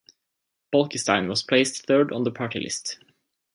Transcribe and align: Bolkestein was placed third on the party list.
Bolkestein 0.73 1.27
was 1.29 1.43
placed 1.43 1.85
third 1.85 2.11
on 2.11 2.23
the 2.23 2.31
party 2.31 2.59
list. 2.59 2.97